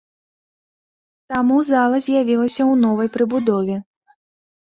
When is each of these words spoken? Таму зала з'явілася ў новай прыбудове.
Таму 1.33 1.57
зала 1.69 1.97
з'явілася 2.07 2.59
ў 2.71 2.81
новай 2.87 3.07
прыбудове. 3.19 3.75